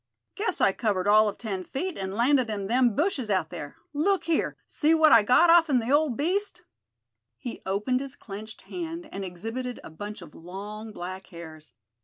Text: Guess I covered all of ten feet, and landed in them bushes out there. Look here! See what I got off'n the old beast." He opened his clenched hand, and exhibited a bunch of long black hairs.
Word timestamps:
Guess 0.33 0.59
I 0.61 0.71
covered 0.71 1.07
all 1.07 1.29
of 1.29 1.37
ten 1.37 1.63
feet, 1.63 1.95
and 1.95 2.15
landed 2.15 2.49
in 2.49 2.65
them 2.65 2.95
bushes 2.95 3.29
out 3.29 3.51
there. 3.51 3.77
Look 3.93 4.23
here! 4.23 4.57
See 4.65 4.95
what 4.95 5.11
I 5.11 5.21
got 5.21 5.51
off'n 5.51 5.77
the 5.77 5.91
old 5.91 6.17
beast." 6.17 6.63
He 7.37 7.61
opened 7.67 7.99
his 7.99 8.15
clenched 8.15 8.63
hand, 8.63 9.07
and 9.11 9.23
exhibited 9.23 9.79
a 9.83 9.91
bunch 9.91 10.23
of 10.23 10.33
long 10.33 10.91
black 10.91 11.27
hairs. 11.27 11.73